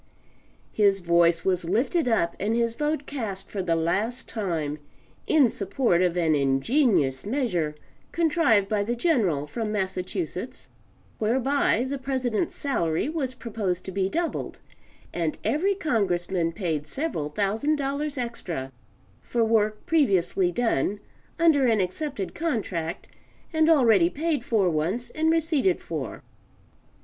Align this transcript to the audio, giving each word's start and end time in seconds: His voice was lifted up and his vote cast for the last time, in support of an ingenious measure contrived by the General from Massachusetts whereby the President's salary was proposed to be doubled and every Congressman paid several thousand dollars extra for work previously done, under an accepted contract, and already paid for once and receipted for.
His 0.71 0.99
voice 0.99 1.45
was 1.45 1.63
lifted 1.65 2.07
up 2.07 2.35
and 2.39 2.55
his 2.55 2.73
vote 2.73 3.05
cast 3.05 3.51
for 3.51 3.61
the 3.61 3.75
last 3.75 4.27
time, 4.27 4.79
in 5.27 5.47
support 5.47 6.01
of 6.01 6.17
an 6.17 6.33
ingenious 6.33 7.23
measure 7.23 7.75
contrived 8.11 8.67
by 8.67 8.83
the 8.83 8.95
General 8.95 9.45
from 9.45 9.71
Massachusetts 9.71 10.71
whereby 11.19 11.83
the 11.87 11.99
President's 11.99 12.55
salary 12.55 13.09
was 13.09 13.35
proposed 13.35 13.85
to 13.85 13.91
be 13.91 14.09
doubled 14.09 14.59
and 15.13 15.37
every 15.43 15.75
Congressman 15.75 16.51
paid 16.51 16.87
several 16.87 17.29
thousand 17.29 17.75
dollars 17.75 18.17
extra 18.17 18.71
for 19.21 19.45
work 19.45 19.85
previously 19.85 20.51
done, 20.51 20.97
under 21.37 21.67
an 21.67 21.79
accepted 21.79 22.33
contract, 22.33 23.07
and 23.53 23.69
already 23.69 24.09
paid 24.09 24.43
for 24.43 24.67
once 24.67 25.11
and 25.11 25.29
receipted 25.29 25.79
for. 25.79 26.23